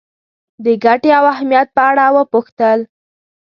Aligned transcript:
د 0.63 0.65
ګټې 0.83 1.09
او 1.19 1.25
اهمیت 1.33 1.67
په 1.75 1.81
اړه 1.89 2.05
وپوښتل. 2.15 2.79